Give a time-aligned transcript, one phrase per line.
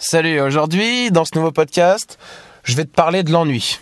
[0.00, 2.20] Salut, aujourd'hui, dans ce nouveau podcast,
[2.62, 3.80] je vais te parler de l'ennui.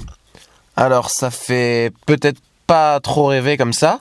[0.74, 4.00] Alors, ça fait peut-être pas trop rêver comme ça,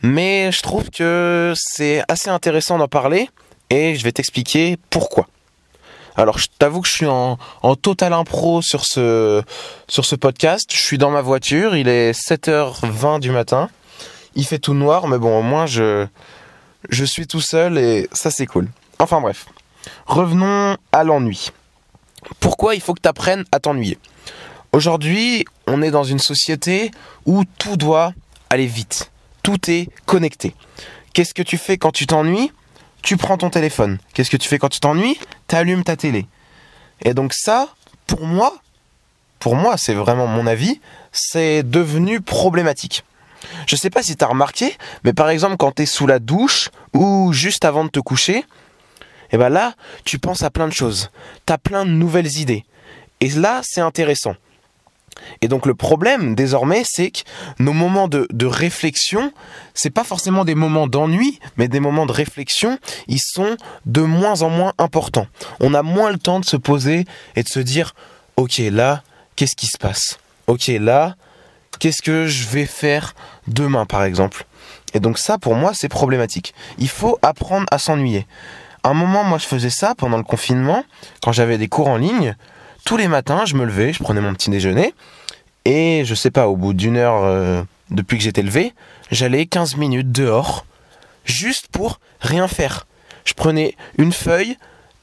[0.00, 3.28] mais je trouve que c'est assez intéressant d'en parler
[3.68, 5.28] et je vais t'expliquer pourquoi.
[6.16, 7.36] Alors, je t'avoue que je suis en,
[7.82, 9.42] total impro sur ce,
[9.88, 10.70] sur ce podcast.
[10.72, 13.68] Je suis dans ma voiture, il est 7h20 du matin.
[14.36, 16.06] Il fait tout noir, mais bon, au moins, je,
[16.88, 18.68] je suis tout seul et ça, c'est cool.
[18.98, 19.44] Enfin bref.
[20.06, 21.50] Revenons à l'ennui.
[22.40, 23.98] Pourquoi il faut que tu apprennes à t'ennuyer?
[24.72, 26.90] Aujourd'hui, on est dans une société
[27.26, 28.14] où tout doit
[28.50, 29.10] aller vite.
[29.42, 30.54] Tout est connecté.
[31.12, 32.52] Qu'est-ce que tu fais quand tu t'ennuies?
[33.02, 33.98] Tu prends ton téléphone.
[34.14, 35.18] Qu'est-ce que tu fais quand tu t'ennuies?
[35.48, 36.26] Tu allumes ta télé.
[37.00, 37.68] Et donc ça,
[38.06, 38.54] pour moi,
[39.40, 40.80] pour moi, c'est vraiment mon avis,
[41.10, 43.04] c'est devenu problématique.
[43.66, 46.20] Je sais pas si tu as remarqué, mais par exemple quand tu es sous la
[46.20, 48.44] douche ou juste avant de te coucher,
[49.32, 51.10] et bien là, tu penses à plein de choses.
[51.46, 52.64] Tu as plein de nouvelles idées.
[53.20, 54.34] Et là, c'est intéressant.
[55.40, 57.20] Et donc le problème désormais, c'est que
[57.58, 59.32] nos moments de, de réflexion,
[59.74, 64.42] c'est pas forcément des moments d'ennui, mais des moments de réflexion, ils sont de moins
[64.42, 65.26] en moins importants.
[65.60, 67.04] On a moins le temps de se poser
[67.36, 67.94] et de se dire,
[68.36, 69.02] ok là,
[69.36, 70.18] qu'est-ce qui se passe?
[70.46, 71.16] Ok là,
[71.78, 73.14] qu'est-ce que je vais faire
[73.46, 74.46] demain par exemple?
[74.94, 76.54] Et donc ça, pour moi, c'est problématique.
[76.78, 78.26] Il faut apprendre à s'ennuyer
[78.84, 80.84] un moment, moi, je faisais ça pendant le confinement,
[81.22, 82.36] quand j'avais des cours en ligne.
[82.84, 84.94] Tous les matins, je me levais, je prenais mon petit déjeuner,
[85.64, 88.74] et je sais pas, au bout d'une heure euh, depuis que j'étais levé,
[89.10, 90.66] j'allais 15 minutes dehors,
[91.24, 92.86] juste pour rien faire.
[93.24, 94.56] Je prenais une feuille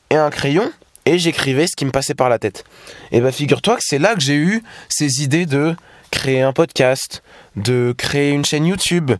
[0.09, 0.69] et un crayon,
[1.05, 2.65] et j'écrivais ce qui me passait par la tête.
[3.11, 5.75] Et bah, figure-toi que c'est là que j'ai eu ces idées de
[6.11, 7.23] créer un podcast,
[7.55, 9.11] de créer une chaîne YouTube,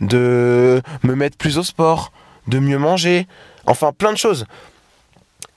[0.00, 2.12] de me mettre plus au sport,
[2.46, 3.26] de mieux manger,
[3.68, 4.46] Enfin, plein de choses.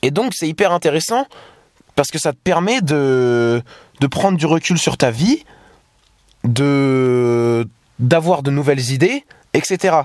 [0.01, 1.25] Et donc, c'est hyper intéressant
[1.95, 3.61] parce que ça te permet de,
[3.99, 5.43] de prendre du recul sur ta vie,
[6.43, 7.67] de
[7.99, 9.95] d'avoir de nouvelles idées, etc.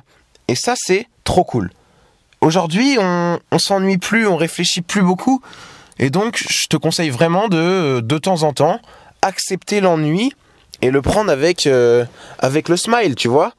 [0.49, 1.71] Et ça, c'est trop cool.
[2.43, 5.41] Aujourd'hui, on, s'ennuie plus, on réfléchit plus beaucoup.
[5.99, 8.81] Et donc, je te conseille vraiment de, de temps en temps,
[9.23, 10.35] accepter l'ennui
[10.83, 12.05] et le prendre avec, euh,
[12.39, 13.55] avec le smile, tu vois.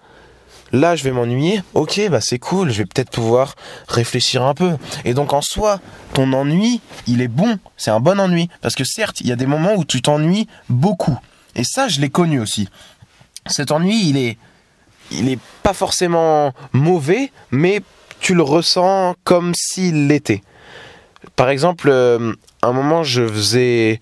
[0.71, 1.61] Là, je vais m'ennuyer.
[1.73, 2.71] Ok, bah c'est cool.
[2.71, 3.55] Je vais peut-être pouvoir
[3.87, 4.71] réfléchir un peu.
[5.05, 5.79] Et donc en soi,
[6.13, 7.57] ton ennui, il est bon.
[7.77, 8.49] C'est un bon ennui.
[8.61, 11.17] Parce que certes, il y a des moments où tu t'ennuies beaucoup.
[11.55, 12.67] Et ça, je l'ai connu aussi.
[13.47, 14.37] Cet ennui, il est,
[15.11, 17.81] il est pas forcément mauvais, mais
[18.19, 20.41] tu le ressens comme s'il l'était.
[21.35, 23.99] Par exemple, euh, un moment, je faisais,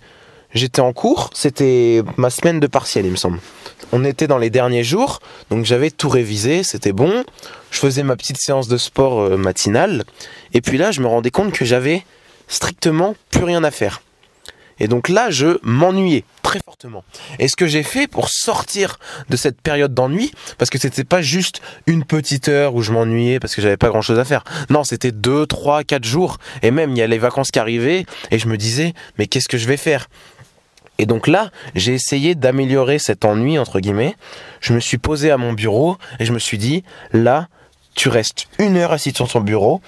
[0.55, 1.29] j'étais en cours.
[1.33, 3.39] C'était ma semaine de partiel, il me semble
[3.91, 7.23] on était dans les derniers jours, donc j'avais tout révisé, c'était bon.
[7.71, 10.03] Je faisais ma petite séance de sport euh, matinale,
[10.53, 12.05] et puis là, je me rendais compte que j'avais
[12.47, 14.01] strictement plus rien à faire.
[14.79, 17.05] Et donc là, je m'ennuyais très fortement.
[17.39, 18.99] Et ce que j'ai fait pour sortir
[19.29, 23.39] de cette période d'ennui, parce que c'était pas juste une petite heure où je m'ennuyais
[23.39, 24.43] parce que j'avais pas grand chose à faire.
[24.69, 26.39] Non, c'était deux, trois, quatre jours.
[26.61, 29.47] Et même, il y a les vacances qui arrivaient, et je me disais, mais qu'est-ce
[29.47, 30.07] que je vais faire?
[30.97, 34.15] Et donc là, j'ai essayé d'améliorer cet ennui, entre guillemets.
[34.61, 37.47] Je me suis posé à mon bureau et je me suis dit, là,
[37.95, 39.81] tu restes une heure assis sur ton bureau,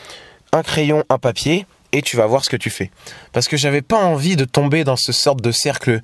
[0.52, 2.92] un crayon, un papier, et tu vas voir ce que tu fais.
[3.32, 6.02] Parce que j'avais pas envie de tomber dans ce sorte de cercle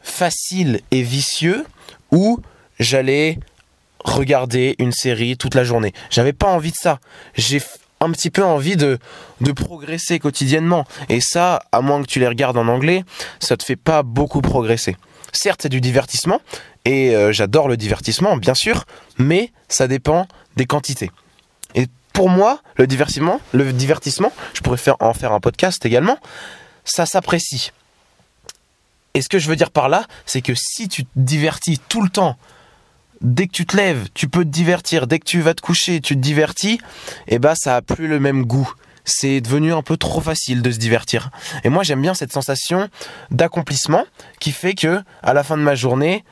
[0.00, 1.66] facile et vicieux
[2.12, 2.40] où
[2.78, 3.38] j'allais
[4.04, 5.92] regarder une série toute la journée.
[6.10, 7.00] J'avais pas envie de ça.
[7.34, 7.60] J'ai
[8.00, 8.98] un petit peu envie de,
[9.40, 10.86] de progresser quotidiennement.
[11.08, 13.04] Et ça, à moins que tu les regardes en anglais,
[13.40, 14.96] ça te fait pas beaucoup progresser.
[15.32, 16.40] Certes, c'est du divertissement,
[16.84, 18.84] et euh, j'adore le divertissement, bien sûr,
[19.18, 20.26] mais ça dépend
[20.56, 21.10] des quantités.
[21.74, 26.18] Et pour moi, le divertissement, le divertissement, je pourrais faire, en faire un podcast également,
[26.84, 27.72] ça s'apprécie.
[29.14, 32.02] Et ce que je veux dire par là, c'est que si tu te divertis tout
[32.02, 32.36] le temps
[33.20, 35.06] dès que tu te lèves, tu peux te divertir.
[35.06, 36.80] Dès que tu vas te coucher, tu te divertis.
[37.26, 38.72] Et eh bah, ben, ça a plus le même goût.
[39.04, 41.30] C'est devenu un peu trop facile de se divertir.
[41.64, 42.88] Et moi, j'aime bien cette sensation
[43.30, 44.04] d'accomplissement
[44.38, 46.24] qui fait que, à la fin de ma journée,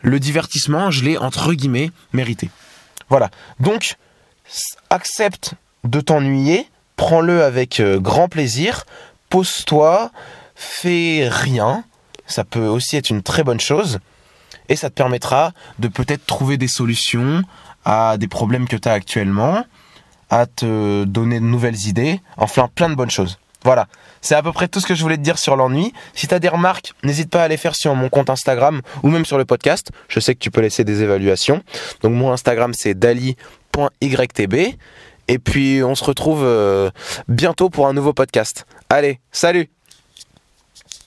[0.00, 2.50] le divertissement, je l'ai entre guillemets mérité.
[3.10, 3.30] Voilà.
[3.60, 3.96] Donc,
[4.90, 5.54] accepte
[5.84, 8.84] de t'ennuyer, prends-le avec euh, grand plaisir,
[9.28, 10.10] pose-toi,
[10.54, 11.84] fais rien.
[12.26, 13.98] Ça peut aussi être une très bonne chose
[14.68, 17.42] et ça te permettra de peut-être trouver des solutions
[17.84, 19.64] à des problèmes que tu as actuellement,
[20.30, 23.38] à te donner de nouvelles idées, enfin plein de bonnes choses.
[23.64, 23.86] Voilà,
[24.20, 25.94] c'est à peu près tout ce que je voulais te dire sur l'ennui.
[26.12, 29.08] Si tu as des remarques, n'hésite pas à les faire sur mon compte Instagram ou
[29.08, 29.90] même sur le podcast.
[30.08, 31.62] Je sais que tu peux laisser des évaluations.
[32.02, 34.54] Donc mon Instagram c'est dali.ytb.
[35.28, 36.90] Et puis on se retrouve euh,
[37.28, 38.66] bientôt pour un nouveau podcast.
[38.90, 39.70] Allez, salut